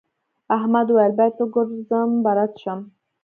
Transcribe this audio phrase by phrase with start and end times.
[0.57, 2.79] احمد وويل: باید وګرځم بلد شم.